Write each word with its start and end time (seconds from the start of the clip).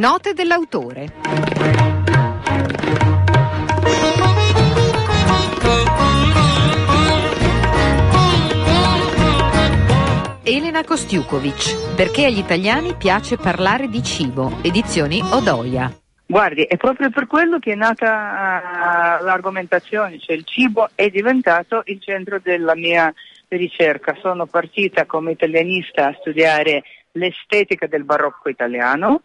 Note 0.00 0.32
dell'autore. 0.32 1.12
Elena 10.42 10.84
Kostiukovic, 10.84 11.94
perché 11.94 12.24
agli 12.24 12.38
italiani 12.38 12.94
piace 12.94 13.36
parlare 13.36 13.88
di 13.88 14.02
cibo, 14.02 14.60
edizioni 14.62 15.20
Odoia. 15.20 15.92
Guardi, 16.24 16.62
è 16.62 16.78
proprio 16.78 17.10
per 17.10 17.26
quello 17.26 17.58
che 17.58 17.72
è 17.72 17.76
nata 17.76 19.18
uh, 19.20 19.24
l'argomentazione, 19.24 20.18
cioè 20.18 20.34
il 20.34 20.46
cibo 20.46 20.88
è 20.94 21.10
diventato 21.10 21.82
il 21.84 22.00
centro 22.00 22.40
della 22.42 22.74
mia 22.74 23.12
ricerca. 23.48 24.16
Sono 24.22 24.46
partita 24.46 25.04
come 25.04 25.32
italianista 25.32 26.06
a 26.06 26.16
studiare 26.18 26.84
l'estetica 27.12 27.86
del 27.86 28.04
barocco 28.04 28.48
italiano, 28.48 29.24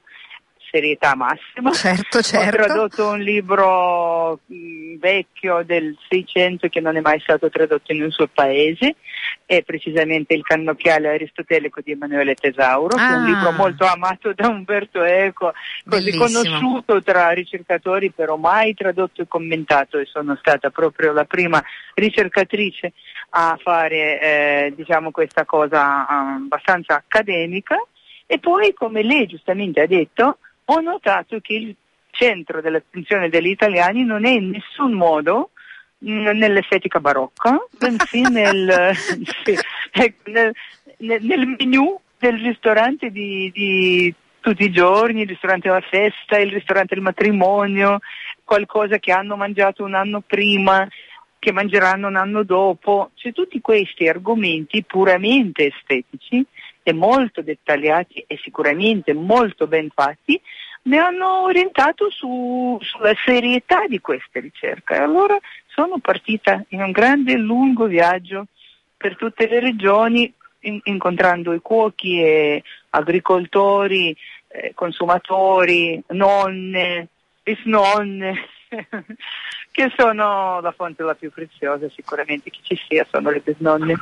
serietà 0.76 1.16
massima. 1.16 1.72
Certo, 1.72 2.22
certo. 2.22 2.62
Ho 2.62 2.66
tradotto 2.66 3.08
un 3.08 3.20
libro 3.20 4.40
mh, 4.46 4.56
mm, 4.56 4.98
vecchio 5.00 5.64
del 5.64 5.96
600 6.10 6.68
che 6.68 6.82
non 6.82 6.98
è 6.98 7.00
mai 7.00 7.20
stato 7.22 7.50
tradotto 7.50 7.94
in 7.94 8.04
un 8.04 8.12
suo 8.12 8.28
paese, 8.28 8.96
è 9.46 9.64
precisamente 9.64 10.34
Il 10.34 10.44
cannocchiale 10.44 11.08
aristotelico 11.08 11.80
di 11.82 11.92
Emanuele 11.92 12.36
Tesauro, 12.36 12.98
ah. 12.98 13.16
un 13.16 13.26
libro 13.26 13.52
molto 13.52 13.86
amato 13.86 14.34
da 14.34 14.50
Umberto 14.50 15.02
Eco, 15.02 15.54
così 15.88 16.12
Bellissimo. 16.12 16.26
conosciuto 16.26 17.02
tra 17.02 17.30
ricercatori, 17.30 18.12
però 18.12 18.36
mai 18.36 18.74
tradotto 18.74 19.22
e 19.22 19.28
commentato 19.28 19.98
e 19.98 20.06
sono 20.06 20.36
stata 20.36 20.70
proprio 20.72 21.14
la 21.14 21.26
prima 21.26 21.64
ricercatrice 21.94 22.92
a 23.30 23.58
fare 23.62 24.22
eh, 24.22 24.74
diciamo 24.76 25.12
questa 25.12 25.46
cosa 25.46 26.06
um, 26.10 26.44
abbastanza 26.46 26.96
accademica 26.96 27.78
e 28.26 28.40
poi 28.40 28.74
come 28.74 29.04
lei 29.04 29.28
giustamente 29.28 29.82
ha 29.82 29.88
detto 29.88 30.40
ho 30.66 30.80
notato 30.80 31.40
che 31.40 31.54
il 31.54 31.76
centro 32.12 32.62
dell'attenzione 32.62 33.30
degli 33.30 33.50
italiani 33.50 34.04
non 34.04 34.26
è 34.26 34.32
in 34.32 34.50
nessun 34.50 34.94
modo 34.94 35.52
nell'estetica 36.00 37.00
barocca, 37.00 37.58
bensì 37.78 38.22
nel, 38.22 38.92
sì, 38.96 39.58
ecco, 39.92 40.30
nel, 40.30 40.54
nel, 40.98 41.56
menu 41.58 42.00
del 42.18 42.40
ristorante 42.40 43.10
di, 43.10 43.52
di, 43.54 44.14
tutti 44.40 44.64
i 44.64 44.72
giorni, 44.72 45.22
il 45.22 45.28
ristorante 45.28 45.68
della 45.68 45.82
festa, 45.82 46.38
il 46.38 46.52
ristorante 46.52 46.94
del 46.94 47.04
matrimonio, 47.04 48.00
qualcosa 48.44 49.00
che 49.00 49.12
hanno 49.12 49.36
mangiato 49.36 49.84
un 49.84 49.96
anno 49.96 50.22
prima, 50.22 50.88
che 51.40 51.52
mangeranno 51.52 52.08
un 52.08 52.16
anno 52.16 52.44
dopo, 52.44 53.12
cioè 53.16 53.32
tutti 53.32 53.60
questi 53.62 54.08
argomenti 54.08 54.84
puramente 54.84 55.74
estetici 55.74 56.46
e 56.88 56.94
molto 56.94 57.42
dettagliati 57.42 58.24
e 58.28 58.38
sicuramente 58.44 59.12
molto 59.16 59.66
ben 59.66 59.90
fatti, 59.90 60.40
mi 60.84 61.00
hanno 61.00 61.42
orientato 61.42 62.12
su, 62.12 62.78
sulla 62.80 63.14
serietà 63.26 63.88
di 63.88 64.00
questa 64.00 64.40
ricerca 64.40 64.94
e 64.94 65.00
allora 65.00 65.36
sono 65.66 65.98
partita 65.98 66.64
in 66.70 66.84
un 66.84 66.92
grande 66.92 67.34
e 67.34 67.38
lungo 67.38 67.88
viaggio 67.88 68.46
per 68.96 69.16
tutte 69.16 69.48
le 69.48 69.60
regioni 69.60 70.32
in, 70.60 70.80
incontrando 70.84 71.54
i 71.54 71.60
cuochi 71.60 72.22
e 72.22 72.62
agricoltori, 72.92 74.16
eh, 74.50 74.74
consumatori, 74.76 76.00
nonne, 76.10 77.08
bisnonne, 77.42 78.46
che 79.72 79.92
sono 79.98 80.62
la 80.62 80.72
fonte 80.72 81.02
la 81.02 81.16
più 81.16 81.32
preziosa 81.32 81.90
sicuramente 81.90 82.52
che 82.52 82.60
ci 82.62 82.80
sia, 82.88 83.08
sono 83.10 83.32
le 83.32 83.40
bisnonne. 83.40 83.96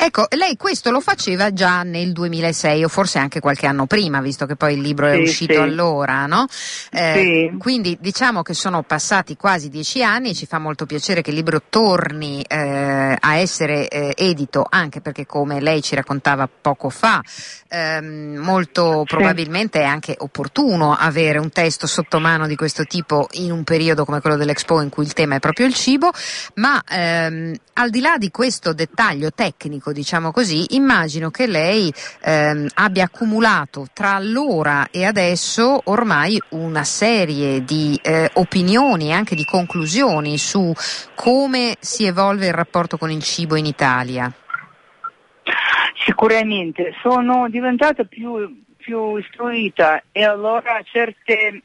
Ecco, 0.00 0.26
lei 0.36 0.56
questo 0.56 0.92
lo 0.92 1.00
faceva 1.00 1.52
già 1.52 1.82
nel 1.82 2.12
2006 2.12 2.84
o 2.84 2.88
forse 2.88 3.18
anche 3.18 3.40
qualche 3.40 3.66
anno 3.66 3.86
prima, 3.86 4.20
visto 4.20 4.46
che 4.46 4.54
poi 4.54 4.74
il 4.74 4.80
libro 4.80 5.08
è 5.08 5.16
uscito 5.16 5.54
sì. 5.54 5.58
allora, 5.58 6.24
no? 6.26 6.46
Eh, 6.92 7.50
sì. 7.50 7.58
Quindi 7.58 7.98
diciamo 8.00 8.42
che 8.42 8.54
sono 8.54 8.84
passati 8.84 9.36
quasi 9.36 9.68
dieci 9.68 10.00
anni 10.04 10.30
e 10.30 10.34
ci 10.34 10.46
fa 10.46 10.60
molto 10.60 10.86
piacere 10.86 11.20
che 11.20 11.30
il 11.30 11.36
libro 11.36 11.62
torni 11.68 12.42
eh, 12.42 13.16
a 13.18 13.34
essere 13.34 13.88
eh, 13.88 14.14
edito, 14.16 14.64
anche 14.70 15.00
perché 15.00 15.26
come 15.26 15.60
lei 15.60 15.82
ci 15.82 15.96
raccontava 15.96 16.48
poco 16.48 16.90
fa, 16.90 17.20
ehm, 17.68 18.36
molto 18.36 19.02
probabilmente 19.04 19.80
è 19.80 19.84
anche 19.84 20.14
opportuno 20.16 20.94
avere 20.94 21.38
un 21.38 21.50
testo 21.50 21.88
sotto 21.88 22.20
mano 22.20 22.46
di 22.46 22.54
questo 22.54 22.84
tipo 22.84 23.26
in 23.32 23.50
un 23.50 23.64
periodo 23.64 24.04
come 24.04 24.20
quello 24.20 24.36
dell'Expo 24.36 24.80
in 24.80 24.90
cui 24.90 25.04
il 25.04 25.12
tema 25.12 25.34
è 25.34 25.40
proprio 25.40 25.66
il 25.66 25.74
cibo, 25.74 26.10
ma 26.54 26.80
ehm, 26.88 27.52
al 27.74 27.90
di 27.90 28.00
là 28.00 28.16
di 28.16 28.30
questo 28.30 28.72
dettaglio 28.72 29.30
tecnico, 29.32 29.87
tempo, 29.88 29.92
diciamo 29.92 30.30
così, 30.30 30.74
immagino 30.74 31.30
che 31.30 31.46
lei 31.46 31.92
ehm, 32.22 32.68
abbia 32.74 33.04
accumulato 33.04 33.86
tra 33.92 34.14
allora 34.14 34.88
e 34.90 35.04
adesso 35.04 35.80
ormai 35.84 36.40
una 36.50 36.84
serie 36.84 37.64
di 37.64 37.98
eh, 38.02 38.30
opinioni 38.34 39.08
e 39.08 39.12
anche 39.12 39.34
di 39.34 39.44
conclusioni 39.44 40.38
su 40.38 40.72
come 41.14 41.76
si 41.80 42.04
evolve 42.04 42.46
il 42.46 42.54
rapporto 42.54 42.98
con 42.98 43.10
il 43.10 43.22
cibo 43.22 43.56
in 43.56 43.66
Italia. 43.66 44.32
Sicuramente, 46.04 46.94
sono 47.02 47.48
diventata 47.48 48.04
più, 48.04 48.62
più 48.76 49.16
istruita 49.16 50.02
e 50.12 50.24
allora 50.24 50.80
certe 50.84 51.62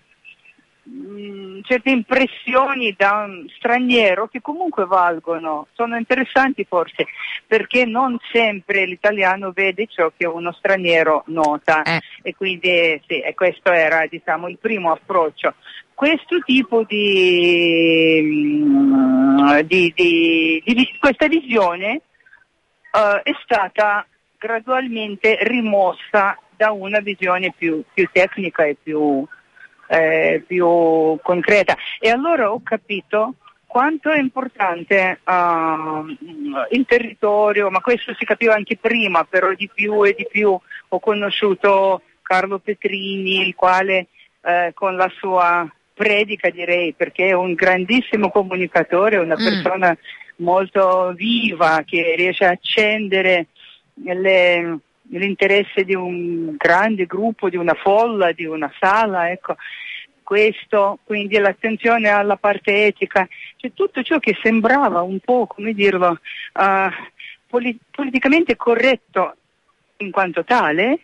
mh, 0.84 1.62
certe 1.64 1.90
impressioni 1.90 2.94
da 2.98 3.26
un 3.28 3.48
straniero 3.56 4.28
che 4.28 4.42
comunque 4.42 4.86
valgono, 4.86 5.68
sono 5.74 5.98
interessanti 5.98 6.66
forse 6.66 7.08
perché 7.48 7.86
non 7.86 8.18
sempre 8.32 8.86
l'italiano 8.86 9.52
vede 9.52 9.88
ciò 9.88 10.12
che 10.16 10.26
uno 10.26 10.52
straniero 10.52 11.24
nota 11.28 11.84
eh. 11.84 12.02
e 12.22 12.36
quindi 12.36 13.02
sì, 13.08 13.20
e 13.20 13.34
questo 13.34 13.72
era 13.72 14.06
diciamo, 14.08 14.48
il 14.48 14.58
primo 14.58 14.92
approccio. 14.92 15.56
Questo 15.94 16.40
tipo 16.40 16.84
di, 16.84 18.22
di, 19.66 19.94
di, 19.96 20.62
di 20.66 20.98
questa 21.00 21.28
visione 21.28 22.02
uh, 22.92 23.22
è 23.22 23.32
stata 23.44 24.06
gradualmente 24.38 25.38
rimossa 25.42 26.38
da 26.58 26.72
una 26.72 27.00
visione 27.00 27.54
più, 27.56 27.84
più 27.94 28.10
tecnica 28.12 28.66
e 28.66 28.76
più, 28.82 29.26
eh, 29.94 30.44
più 30.46 31.18
concreta. 31.22 31.76
E 32.00 32.10
allora 32.10 32.52
ho 32.52 32.62
capito 32.64 33.36
quanto 33.68 34.10
è 34.10 34.20
importante 34.20 35.20
uh, 35.24 36.06
il 36.70 36.86
territorio, 36.86 37.70
ma 37.70 37.80
questo 37.80 38.14
si 38.16 38.26
capiva 38.26 38.54
anche 38.54 38.78
prima, 38.78 39.24
però 39.24 39.52
di 39.54 39.70
più 39.74 40.04
e 40.06 40.14
di 40.14 40.28
più 40.30 40.56
ho 40.88 41.00
conosciuto 41.00 42.02
Carlo 42.22 42.60
Petrini, 42.60 43.48
il 43.48 43.56
quale 43.56 44.08
eh, 44.44 44.72
con 44.74 44.96
la 44.96 45.12
sua 45.18 45.68
predica 45.94 46.50
direi, 46.50 46.94
perché 46.94 47.30
è 47.30 47.34
un 47.34 47.54
grandissimo 47.54 48.30
comunicatore, 48.30 49.18
una 49.18 49.40
mm. 49.40 49.44
persona 49.44 49.98
molto 50.38 51.14
viva 51.16 51.82
che 51.86 52.14
riesce 52.16 52.46
a 52.46 52.52
accendere 52.52 53.48
le, 53.96 54.80
l'interesse 55.10 55.84
di 55.84 55.94
un 55.94 56.56
grande 56.58 57.06
gruppo, 57.06 57.50
di 57.50 57.58
una 57.58 57.74
folla, 57.74 58.32
di 58.32 58.46
una 58.46 58.72
sala, 58.80 59.30
ecco. 59.30 59.56
Questo, 60.24 61.00
quindi 61.04 61.38
l'attenzione 61.38 62.08
alla 62.08 62.38
parte 62.38 62.86
etica, 62.86 63.28
cioè 63.58 63.74
tutto 63.74 64.02
ciò 64.04 64.20
che 64.20 64.38
sembrava 64.42 65.02
un 65.02 65.20
po', 65.20 65.46
come 65.48 65.74
dirlo, 65.74 66.20
uh, 66.54 66.90
poli- 67.48 67.78
politicamente 67.92 68.56
corretto 68.56 69.36
in 69.98 70.12
quanto 70.12 70.44
tale, 70.44 71.02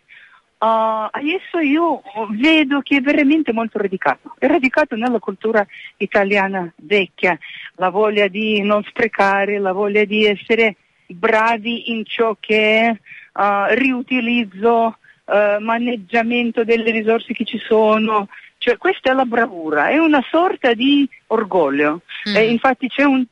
Uh, 0.60 1.08
adesso 1.10 1.58
io 1.58 2.02
vedo 2.32 2.82
che 2.82 2.98
è 2.98 3.00
veramente 3.00 3.50
molto 3.50 3.78
radicato, 3.78 4.34
è 4.38 4.46
radicato 4.46 4.94
nella 4.94 5.18
cultura 5.18 5.66
italiana 5.96 6.70
vecchia, 6.76 7.38
la 7.76 7.88
voglia 7.88 8.28
di 8.28 8.60
non 8.60 8.84
sprecare, 8.84 9.58
la 9.58 9.72
voglia 9.72 10.04
di 10.04 10.26
essere 10.26 10.76
bravi 11.14 11.90
in 11.92 12.04
ciò 12.04 12.36
che 12.38 12.80
è 12.80 12.90
uh, 13.40 13.74
riutilizzo, 13.74 14.98
uh, 15.24 15.62
maneggiamento 15.62 16.64
delle 16.64 16.90
risorse 16.90 17.32
che 17.32 17.44
ci 17.44 17.58
sono. 17.58 18.28
Cioè, 18.58 18.76
questa 18.76 19.10
è 19.10 19.14
la 19.14 19.24
bravura, 19.24 19.88
è 19.88 19.96
una 19.98 20.22
sorta 20.30 20.74
di 20.74 21.08
orgoglio. 21.28 22.02
Mm. 22.28 22.36
Eh, 22.36 22.50
infatti 22.50 22.88
c'è 22.88 23.04
un 23.04 23.24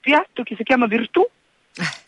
piatto 0.00 0.42
che 0.42 0.56
si 0.56 0.64
chiama 0.64 0.86
virtù. 0.86 1.26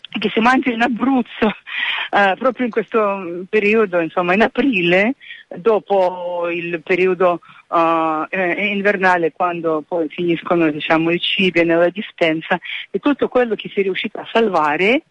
Che 0.08 0.31
si 0.31 0.40
mangia 0.40 0.70
in 0.70 0.82
Abruzzo 0.82 1.46
uh, 1.46 2.37
proprio 2.37 2.64
in 2.64 2.70
questo 2.70 3.44
periodo, 3.49 4.00
insomma 4.00 4.34
in 4.34 4.43
aprile, 4.43 5.14
dopo 5.56 6.49
il 6.49 6.81
periodo 6.82 7.40
uh, 7.69 8.26
invernale, 8.31 9.32
quando 9.32 9.84
poi 9.87 10.08
finiscono 10.08 10.70
diciamo, 10.70 11.10
i 11.10 11.20
cibi 11.20 11.64
nella 11.64 11.90
dispensa, 11.90 12.58
e 12.90 12.99
tutto 12.99 13.28
quello 13.28 13.55
che 13.55 13.69
si 13.69 13.81
è 13.81 13.82
riuscito 13.82 14.19
a 14.19 14.28
salvare 14.32 15.02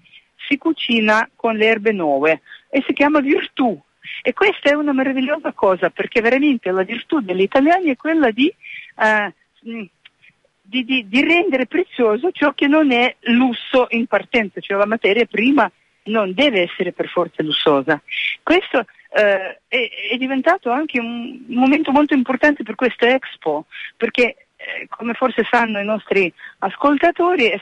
si 0.48 0.58
cucina 0.58 1.30
con 1.36 1.56
le 1.56 1.66
erbe 1.66 1.92
nuove 1.92 2.42
e 2.70 2.84
si 2.86 2.94
chiama 2.94 3.20
virtù. 3.20 3.80
E 4.22 4.34
questa 4.34 4.70
è 4.70 4.74
una 4.74 4.94
meravigliosa 4.94 5.52
cosa 5.52 5.90
perché 5.90 6.22
veramente 6.22 6.72
la 6.72 6.84
virtù 6.84 7.20
degli 7.20 7.42
italiani 7.42 7.90
è 7.90 7.96
quella 7.98 8.32
di, 8.32 8.52
uh, 8.96 9.34
di, 10.68 10.84
di, 10.84 11.08
di 11.08 11.24
rendere 11.24 11.66
prezioso 11.66 12.32
ciò 12.32 12.54
che 12.54 12.68
non 12.68 12.92
è 12.92 13.16
lusso 13.22 13.88
in 13.90 14.06
partenza, 14.06 14.60
cioè 14.60 14.78
la 14.78 14.86
materia 14.86 15.26
prima 15.26 15.70
non 16.06 16.34
deve 16.34 16.64
essere 16.64 16.92
per 16.92 17.08
forza 17.08 17.42
lussosa. 17.44 18.02
Questo 18.44 18.86
eh, 19.12 19.62
è, 19.68 19.90
è, 20.12 20.18
diventato 20.18 20.70
anche 20.70 21.00
un 21.00 21.46
momento 21.48 21.92
molto 21.92 22.14
importante 22.14 22.64
per 22.64 22.76
questa 22.76 23.08
Expo, 23.08 23.66
perché 23.96 24.36
eh, 24.58 24.88
come 24.90 25.14
forse 25.14 25.46
sanno 25.50 25.80
i 25.80 25.86
nostri 25.86 26.32
ascoltatori 26.60 27.46
è, 27.46 27.62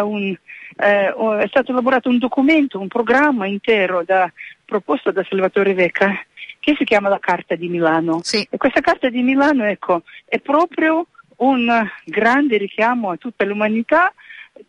un, 0.00 0.36
eh, 0.76 1.14
è 1.14 1.46
stato 1.48 1.72
elaborato 1.72 2.08
un 2.08 2.18
documento, 2.18 2.80
un 2.80 2.88
programma 2.88 3.46
intero 3.46 4.02
da, 4.04 4.30
proposto 4.64 5.12
da 5.12 5.24
Salvatore 5.28 5.74
Veca 5.74 6.18
che 6.60 6.74
si 6.76 6.84
chiama 6.84 7.08
la 7.08 7.20
Carta 7.20 7.54
di 7.54 7.68
Milano. 7.68 8.20
Sì. 8.22 8.46
E 8.50 8.56
questa 8.56 8.80
Carta 8.80 9.08
di 9.08 9.22
Milano 9.22 9.64
ecco, 9.64 10.02
è 10.24 10.40
proprio 10.40 11.06
un 11.36 11.90
grande 12.04 12.56
richiamo 12.56 13.10
a 13.10 13.16
tutta 13.16 13.44
l'umanità 13.44 14.12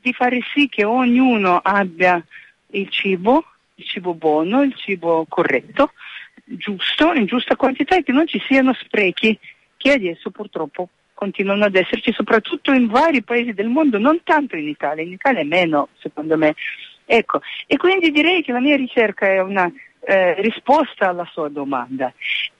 di 0.01 0.13
fare 0.13 0.39
sì 0.53 0.67
che 0.67 0.83
ognuno 0.83 1.59
abbia 1.63 2.23
il 2.71 2.89
cibo, 2.89 3.45
il 3.75 3.85
cibo 3.85 4.13
buono, 4.13 4.63
il 4.63 4.75
cibo 4.75 5.25
corretto, 5.29 5.93
giusto, 6.43 7.13
in 7.13 7.25
giusta 7.25 7.55
quantità 7.55 7.95
e 7.95 8.03
che 8.03 8.11
non 8.11 8.27
ci 8.27 8.41
siano 8.47 8.73
sprechi 8.73 9.37
che 9.77 9.91
adesso 9.91 10.31
purtroppo 10.31 10.89
continuano 11.13 11.65
ad 11.65 11.75
esserci 11.75 12.11
soprattutto 12.11 12.71
in 12.71 12.87
vari 12.87 13.23
paesi 13.23 13.53
del 13.53 13.69
mondo, 13.69 13.97
non 13.97 14.21
tanto 14.23 14.55
in 14.55 14.67
Italia, 14.67 15.03
in 15.03 15.13
Italia 15.13 15.43
meno 15.43 15.89
secondo 15.99 16.37
me. 16.37 16.55
Ecco, 17.05 17.41
e 17.65 17.77
quindi 17.77 18.11
direi 18.11 18.43
che 18.43 18.51
la 18.51 18.59
mia 18.59 18.75
ricerca 18.75 19.25
è 19.25 19.39
una 19.39 19.71
eh, 20.01 20.41
risposta 20.41 21.09
alla 21.09 21.27
sua 21.31 21.49
domanda. 21.49 22.13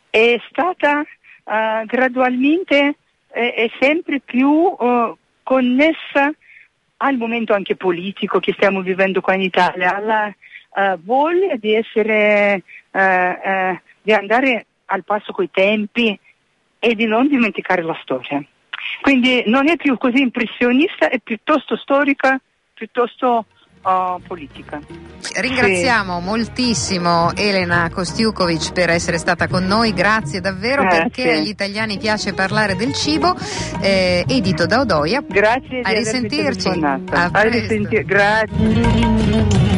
È 0.10 0.42
stata 0.50 1.00
uh, 1.00 1.86
gradualmente 1.86 2.96
e 3.38 3.54
eh, 3.56 3.72
sempre 3.80 4.20
più 4.20 4.50
uh, 4.50 5.16
connessa 5.44 6.34
al 6.98 7.18
momento 7.18 7.54
anche 7.54 7.76
politico 7.76 8.40
che 8.40 8.54
stiamo 8.54 8.82
vivendo 8.82 9.22
qua 9.22 9.36
in 9.36 9.42
Italia, 9.42 9.96
alla 9.96 10.28
uh, 10.28 11.00
voglia 11.04 11.56
di 11.56 11.76
essere, 11.76 12.64
uh, 12.92 13.00
uh, 13.00 13.80
di 14.02 14.12
andare 14.12 14.66
al 14.86 15.04
passo 15.04 15.32
coi 15.32 15.52
tempi 15.52 16.18
e 16.80 16.96
di 16.96 17.06
non 17.06 17.28
dimenticare 17.28 17.84
la 17.84 17.98
storia. 18.02 18.44
Quindi 19.02 19.44
non 19.46 19.70
è 19.70 19.76
più 19.76 19.98
così 19.98 20.22
impressionista, 20.22 21.10
è 21.10 21.20
piuttosto 21.20 21.76
storica, 21.78 22.40
piuttosto 22.74 23.46
uh, 23.88 24.22
politica. 24.28 24.80
Ringraziamo 25.36 26.20
sì. 26.20 26.26
moltissimo 26.26 27.32
Elena 27.36 27.90
Kostiukovic 27.90 28.72
per 28.74 28.90
essere 28.90 29.18
stata 29.18 29.48
con 29.48 29.66
noi, 29.66 29.94
grazie 29.94 30.42
davvero 30.42 30.84
grazie. 30.84 31.02
perché 31.02 31.32
agli 31.34 31.48
italiani 31.48 31.98
piace 31.98 32.34
parlare 32.34 32.76
del 32.76 32.94
cibo. 32.94 33.36
Eh, 33.82 34.24
edito 34.28 34.66
da 34.66 34.82
Odoia. 34.82 35.24
Grazie 35.28 35.82
a 35.82 35.92
risentirci. 35.92 36.70
A, 36.70 37.30
a 37.32 37.42
risentirci. 37.42 38.06
Grazie. 38.06 39.77